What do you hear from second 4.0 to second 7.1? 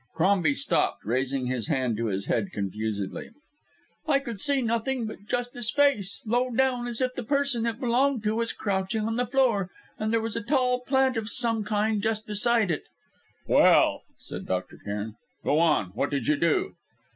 "I could see nothing but just this face low down as